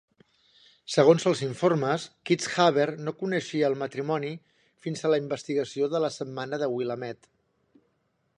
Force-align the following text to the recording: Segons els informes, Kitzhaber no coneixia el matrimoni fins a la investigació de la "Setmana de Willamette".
Segons 0.93 1.25
els 1.31 1.43
informes, 1.47 2.05
Kitzhaber 2.29 2.87
no 3.09 3.15
coneixia 3.19 3.69
el 3.69 3.77
matrimoni 3.83 4.33
fins 4.87 5.05
a 5.07 5.15
la 5.15 5.23
investigació 5.25 5.93
de 5.95 6.03
la 6.07 6.13
"Setmana 6.21 6.63
de 6.65 6.73
Willamette". 6.75 7.33